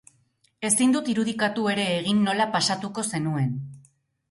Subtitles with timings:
[0.69, 3.57] Ezin dut irudikatu ere egin nola pasatuko zenuen...